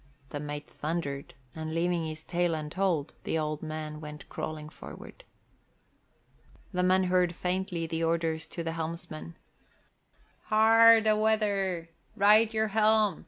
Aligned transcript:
the 0.31 0.39
mate 0.39 0.67
thundered, 0.67 1.35
and 1.53 1.75
leaving 1.75 2.07
his 2.07 2.23
tale 2.23 2.55
untold, 2.55 3.13
the 3.23 3.37
old 3.37 3.61
man 3.61 4.01
went 4.01 4.27
crawling 4.29 4.67
forward. 4.67 5.23
The 6.73 6.81
men 6.81 7.03
heard 7.03 7.35
faintly 7.35 7.85
the 7.85 8.03
orders 8.03 8.47
to 8.47 8.63
the 8.63 8.71
helmsman, 8.71 9.35
"Hard 10.45 11.05
a 11.05 11.15
weather! 11.15 11.91
Right 12.15 12.51
your 12.51 12.69
helm! 12.69 13.19